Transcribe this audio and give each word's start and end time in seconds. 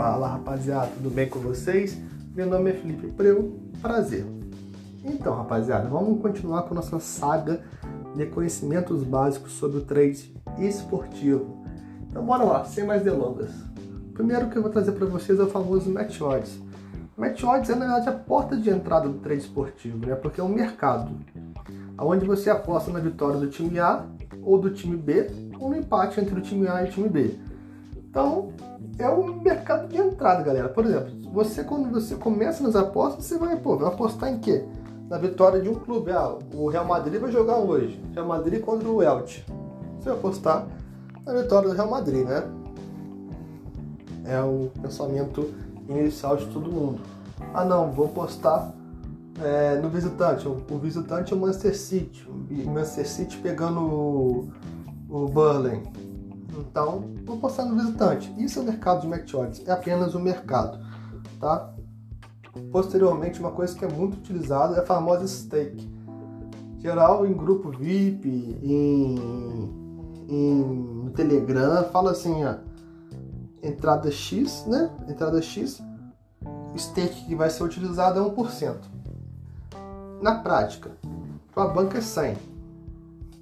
Fala 0.00 0.28
rapaziada, 0.28 0.86
tudo 0.96 1.10
bem 1.10 1.28
com 1.28 1.40
vocês? 1.40 1.94
Meu 2.34 2.46
nome 2.46 2.70
é 2.70 2.72
Felipe 2.72 3.08
Preu, 3.08 3.60
prazer. 3.82 4.24
Então 5.04 5.34
rapaziada, 5.34 5.90
vamos 5.90 6.22
continuar 6.22 6.62
com 6.62 6.74
nossa 6.74 6.98
saga 6.98 7.60
de 8.16 8.24
conhecimentos 8.24 9.04
básicos 9.04 9.52
sobre 9.52 9.76
o 9.76 9.82
trade 9.82 10.34
esportivo. 10.58 11.62
Então 12.08 12.24
bora 12.24 12.44
lá, 12.44 12.64
sem 12.64 12.82
mais 12.82 13.02
delongas. 13.02 13.50
Primeiro 14.14 14.48
que 14.48 14.56
eu 14.56 14.62
vou 14.62 14.70
trazer 14.70 14.92
para 14.92 15.04
vocês 15.04 15.38
é 15.38 15.42
o 15.42 15.50
famoso 15.50 15.90
Match 15.90 16.18
Odds. 16.18 16.58
Match 17.14 17.44
Odds 17.44 17.68
é 17.68 17.74
na 17.74 17.84
verdade 17.84 18.08
a 18.08 18.12
porta 18.12 18.56
de 18.56 18.70
entrada 18.70 19.06
do 19.06 19.18
trade 19.18 19.42
esportivo, 19.42 20.06
né? 20.06 20.14
Porque 20.14 20.40
é 20.40 20.42
um 20.42 20.48
mercado 20.48 21.14
onde 21.98 22.24
você 22.24 22.48
aposta 22.48 22.90
na 22.90 23.00
vitória 23.00 23.38
do 23.38 23.48
time 23.48 23.78
A 23.78 24.06
ou 24.42 24.58
do 24.58 24.70
time 24.70 24.96
B 24.96 25.30
ou 25.58 25.68
no 25.68 25.76
empate 25.76 26.18
entre 26.18 26.38
o 26.38 26.40
time 26.40 26.66
A 26.68 26.84
e 26.84 26.88
o 26.88 26.90
time 26.90 27.10
B. 27.10 27.49
Então, 28.10 28.48
é 28.98 29.08
um 29.08 29.40
mercado 29.40 29.86
de 29.88 29.96
entrada, 29.96 30.42
galera. 30.42 30.68
Por 30.68 30.84
exemplo, 30.84 31.12
você 31.32 31.62
quando 31.62 31.88
você 31.90 32.16
começa 32.16 32.60
nas 32.60 32.74
apostas, 32.74 33.24
você 33.24 33.38
vai, 33.38 33.56
pô, 33.56 33.76
vai 33.76 33.86
apostar 33.86 34.32
em 34.32 34.40
quê? 34.40 34.64
Na 35.08 35.16
vitória 35.16 35.60
de 35.60 35.68
um 35.68 35.76
clube. 35.76 36.10
Ah, 36.10 36.36
o 36.52 36.68
Real 36.68 36.84
Madrid 36.84 37.20
vai 37.20 37.30
jogar 37.30 37.58
hoje. 37.58 38.02
Real 38.12 38.26
Madrid 38.26 38.60
contra 38.60 38.88
o 38.88 39.00
Elche. 39.00 39.44
Você 39.98 40.08
vai 40.08 40.18
apostar 40.18 40.66
na 41.24 41.34
vitória 41.34 41.68
do 41.68 41.74
Real 41.74 41.88
Madrid, 41.88 42.26
né? 42.26 42.42
É 44.24 44.40
o 44.40 44.70
pensamento 44.82 45.54
inicial 45.88 46.36
de 46.36 46.46
todo 46.46 46.70
mundo. 46.70 47.00
Ah 47.54 47.64
não, 47.64 47.92
vou 47.92 48.06
apostar 48.06 48.74
é, 49.40 49.76
no 49.76 49.88
visitante. 49.88 50.48
O 50.48 50.78
visitante 50.78 51.32
é 51.32 51.36
o 51.36 51.38
Manchester 51.38 51.76
City. 51.76 52.28
O 52.28 52.70
Manchester 52.70 53.08
City 53.08 53.38
pegando 53.38 53.80
o, 53.80 54.48
o 55.08 55.26
Burley 55.26 55.80
então, 56.58 57.10
vou 57.24 57.38
passar 57.38 57.64
no 57.64 57.76
visitante. 57.76 58.32
Isso 58.38 58.58
é 58.58 58.62
o 58.62 58.64
mercado 58.64 59.06
de 59.06 59.36
odds, 59.36 59.66
é 59.66 59.72
apenas 59.72 60.14
o 60.14 60.20
mercado, 60.20 60.78
tá? 61.38 61.72
Posteriormente, 62.72 63.40
uma 63.40 63.52
coisa 63.52 63.76
que 63.76 63.84
é 63.84 63.88
muito 63.88 64.14
utilizada 64.14 64.76
é 64.76 64.80
a 64.80 64.86
famosa 64.86 65.26
stake. 65.26 65.88
Geral 66.78 67.26
em 67.26 67.32
grupo 67.32 67.70
VIP, 67.70 68.28
em, 68.62 69.14
em 70.28 70.64
no 71.04 71.10
Telegram, 71.10 71.84
fala 71.84 72.12
assim, 72.12 72.44
ó, 72.44 72.54
entrada 73.62 74.10
X, 74.10 74.64
né? 74.66 74.90
Entrada 75.08 75.40
X, 75.40 75.82
stake 76.76 77.26
que 77.26 77.34
vai 77.34 77.50
ser 77.50 77.62
utilizado 77.62 78.18
é 78.18 78.22
1%. 78.22 78.76
Na 80.20 80.36
prática, 80.36 80.90
tua 81.52 81.68
banca 81.68 81.98
é 81.98 82.00
100. 82.00 82.36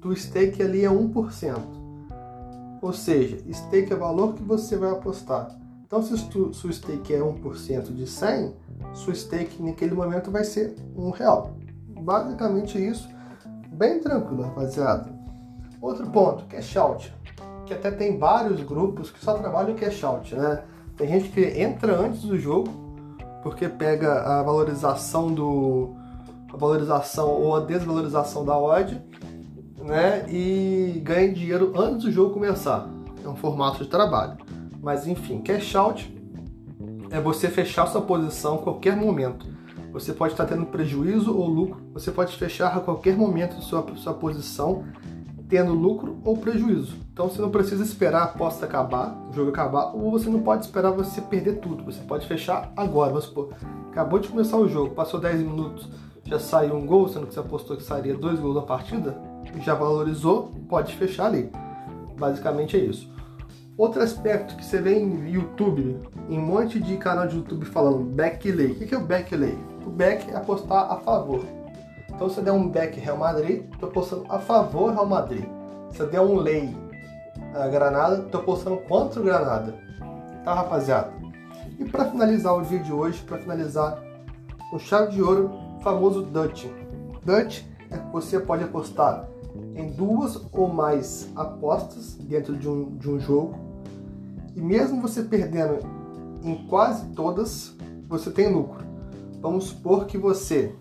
Tu 0.00 0.16
stake 0.16 0.62
ali 0.62 0.84
é 0.84 0.90
1%. 0.90 1.85
Ou 2.86 2.92
seja, 2.92 3.38
stake 3.52 3.92
é 3.92 3.96
o 3.96 3.98
valor 3.98 4.34
que 4.34 4.44
você 4.44 4.76
vai 4.76 4.92
apostar. 4.92 5.58
Então, 5.84 6.00
se 6.00 6.14
o 6.14 6.72
stake 6.72 7.12
é 7.12 7.18
1% 7.18 7.92
de 7.92 8.06
100, 8.06 8.54
seu 8.94 9.12
stake 9.12 9.60
naquele 9.60 9.92
momento 9.92 10.30
vai 10.30 10.44
ser 10.44 10.76
um 10.96 11.10
real. 11.10 11.56
Basicamente 12.00 12.78
isso, 12.78 13.08
bem 13.72 13.98
tranquilo, 13.98 14.44
rapaziada. 14.44 15.10
Outro 15.82 16.06
ponto, 16.10 16.44
cash 16.44 16.76
out, 16.76 17.12
que 17.66 17.74
até 17.74 17.90
tem 17.90 18.20
vários 18.20 18.62
grupos 18.62 19.10
que 19.10 19.18
só 19.18 19.34
trabalham 19.34 19.74
cash 19.74 20.04
out, 20.04 20.32
né? 20.36 20.62
Tem 20.96 21.08
gente 21.08 21.30
que 21.30 21.40
entra 21.60 21.98
antes 21.98 22.22
do 22.22 22.38
jogo, 22.38 22.70
porque 23.42 23.68
pega 23.68 24.20
a 24.20 24.44
valorização 24.44 25.34
do 25.34 25.96
a 26.54 26.56
valorização 26.56 27.30
ou 27.30 27.56
a 27.56 27.60
desvalorização 27.60 28.44
da 28.44 28.56
odd 28.56 29.02
né, 29.86 30.26
e 30.28 31.00
ganhe 31.04 31.32
dinheiro 31.32 31.72
antes 31.76 32.04
do 32.04 32.12
jogo 32.12 32.34
começar. 32.34 32.88
É 33.24 33.28
um 33.28 33.36
formato 33.36 33.82
de 33.82 33.88
trabalho. 33.88 34.36
Mas 34.82 35.06
enfim, 35.06 35.40
cash 35.40 35.74
out 35.74 36.14
é 37.10 37.20
você 37.20 37.48
fechar 37.48 37.86
sua 37.86 38.02
posição 38.02 38.56
a 38.56 38.58
qualquer 38.58 38.96
momento. 38.96 39.46
Você 39.92 40.12
pode 40.12 40.34
estar 40.34 40.44
tendo 40.44 40.66
prejuízo 40.66 41.34
ou 41.34 41.46
lucro, 41.46 41.80
você 41.94 42.10
pode 42.10 42.36
fechar 42.36 42.76
a 42.76 42.80
qualquer 42.80 43.16
momento 43.16 43.62
sua, 43.62 43.86
sua 43.96 44.12
posição 44.12 44.84
tendo 45.48 45.72
lucro 45.72 46.18
ou 46.24 46.36
prejuízo. 46.36 46.96
Então 47.12 47.28
você 47.28 47.40
não 47.40 47.50
precisa 47.50 47.82
esperar 47.82 48.22
a 48.22 48.24
aposta 48.24 48.66
acabar, 48.66 49.16
o 49.30 49.32
jogo 49.32 49.50
acabar, 49.50 49.94
ou 49.94 50.10
você 50.10 50.28
não 50.28 50.40
pode 50.40 50.64
esperar 50.64 50.90
você 50.90 51.20
perder 51.20 51.60
tudo. 51.60 51.84
Você 51.84 52.00
pode 52.02 52.26
fechar 52.26 52.72
agora. 52.76 53.10
Vamos 53.10 53.24
supor, 53.24 53.54
acabou 53.90 54.18
de 54.18 54.28
começar 54.28 54.56
o 54.58 54.68
jogo, 54.68 54.94
passou 54.94 55.20
10 55.20 55.40
minutos, 55.40 55.88
já 56.24 56.38
saiu 56.38 56.74
um 56.74 56.84
gol, 56.84 57.08
sendo 57.08 57.26
que 57.26 57.34
você 57.34 57.40
apostou 57.40 57.76
que 57.76 57.82
sairia 57.82 58.14
dois 58.14 58.38
gols 58.38 58.56
na 58.56 58.62
partida, 58.62 59.16
já 59.60 59.74
valorizou, 59.74 60.52
pode 60.68 60.94
fechar 60.94 61.26
ali. 61.26 61.50
Basicamente 62.18 62.76
é 62.76 62.80
isso. 62.80 63.10
Outro 63.76 64.02
aspecto 64.02 64.56
que 64.56 64.64
você 64.64 64.80
vê 64.80 64.98
em 64.98 65.28
YouTube, 65.28 66.00
em 66.30 66.38
um 66.38 66.42
monte 66.42 66.80
de 66.80 66.96
canal 66.96 67.26
de 67.26 67.36
YouTube 67.36 67.66
falando 67.66 67.98
back 67.98 68.50
lay. 68.50 68.72
O 68.72 68.74
que 68.74 68.94
é 68.94 68.98
o 68.98 69.02
back 69.02 69.36
lay? 69.36 69.56
O 69.86 69.90
back 69.90 70.30
é 70.30 70.36
apostar 70.36 70.90
a 70.90 70.96
favor. 70.96 71.44
Então 72.08 72.30
se 72.30 72.40
der 72.40 72.52
um 72.52 72.68
back 72.68 72.98
Real 72.98 73.18
Madrid, 73.18 73.64
estou 73.72 73.90
apostando 73.90 74.24
a 74.30 74.38
favor 74.38 74.92
Real 74.92 75.06
Madrid. 75.06 75.44
Se 75.90 76.04
der 76.06 76.20
um 76.20 76.36
lay 76.36 76.74
a 77.54 77.68
Granada, 77.68 78.22
estou 78.24 78.40
apostando 78.40 78.78
contra 78.78 79.20
o 79.20 79.24
Granada. 79.24 79.74
Tá, 80.42 80.54
rapaziada? 80.54 81.12
E 81.78 81.84
para 81.84 82.06
finalizar 82.06 82.54
o 82.56 82.62
dia 82.62 82.78
de 82.78 82.92
hoje, 82.92 83.22
para 83.22 83.38
finalizar 83.38 84.02
o 84.72 84.78
chave 84.78 85.12
de 85.12 85.22
ouro, 85.22 85.50
famoso 85.82 86.22
Dutch. 86.22 86.66
Dutch 87.24 87.62
é 87.90 87.98
que 87.98 88.12
você 88.12 88.40
pode 88.40 88.64
apostar 88.64 89.28
em 89.74 89.90
duas 89.90 90.40
ou 90.52 90.68
mais 90.68 91.30
apostas 91.34 92.14
dentro 92.14 92.56
de 92.56 92.68
um, 92.68 92.96
de 92.96 93.10
um 93.10 93.18
jogo. 93.18 93.54
E 94.54 94.60
mesmo 94.60 95.02
você 95.02 95.22
perdendo 95.22 95.78
em 96.42 96.66
quase 96.66 97.06
todas, 97.10 97.76
você 98.08 98.30
tem 98.30 98.52
lucro. 98.52 98.84
Vamos 99.40 99.64
supor 99.64 100.06
que 100.06 100.16
você 100.16 100.74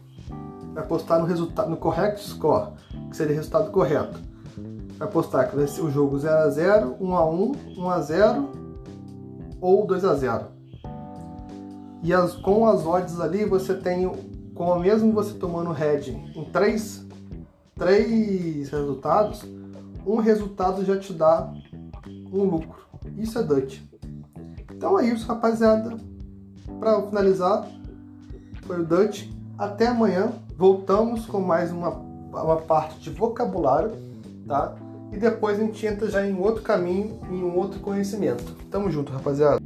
vai 0.73 0.83
apostar 0.83 1.19
no 1.19 1.25
resultado 1.25 1.69
no 1.69 1.77
correct 1.77 2.21
score, 2.21 2.71
que 3.09 3.15
seria 3.15 3.33
o 3.33 3.37
resultado 3.37 3.71
correto. 3.71 4.19
Vai 4.97 5.07
apostar 5.07 5.49
que 5.49 5.55
vai 5.55 5.67
ser 5.67 5.81
o 5.81 5.91
jogo 5.91 6.17
0 6.17 6.35
a 6.35 6.49
0, 6.49 6.95
1 6.99 7.15
a 7.15 7.29
1, 7.29 7.51
1 7.77 7.89
a 7.89 8.01
0 8.01 8.49
ou 9.59 9.85
2 9.85 10.05
a 10.05 10.15
0. 10.15 10.45
E 12.01 12.13
as, 12.13 12.33
com 12.35 12.67
as 12.67 12.85
odds 12.85 13.19
ali 13.19 13.45
você 13.45 13.73
tem, 13.73 14.09
com 14.53 14.79
mesmo 14.79 15.11
você 15.11 15.33
tomando 15.33 15.71
head 15.71 16.11
em 16.11 16.45
três 16.45 17.05
três 17.75 18.69
resultados, 18.69 19.43
um 20.05 20.17
resultado 20.17 20.83
já 20.85 20.97
te 20.97 21.13
dá 21.13 21.51
um 22.31 22.43
lucro. 22.43 22.85
Isso 23.17 23.37
é 23.37 23.43
Dutch. 23.43 23.79
Então 24.71 24.99
é 24.99 25.07
isso, 25.07 25.27
rapaziada. 25.27 25.97
Para 26.79 27.01
finalizar, 27.03 27.67
foi 28.63 28.81
o 28.81 28.85
Dutch. 28.85 29.29
Até 29.57 29.87
amanhã. 29.87 30.33
Voltamos 30.57 31.25
com 31.25 31.41
mais 31.41 31.69
uma, 31.69 31.89
uma 31.89 32.57
parte 32.57 32.99
de 32.99 33.09
vocabulário, 33.09 33.91
tá? 34.47 34.73
E 35.11 35.17
depois 35.17 35.59
a 35.59 35.63
gente 35.63 35.85
entra 35.85 36.09
já 36.09 36.25
em 36.25 36.37
outro 36.39 36.61
caminho, 36.61 37.19
em 37.29 37.43
um 37.43 37.57
outro 37.57 37.79
conhecimento. 37.81 38.55
Tamo 38.71 38.89
junto, 38.89 39.11
rapaziada. 39.11 39.61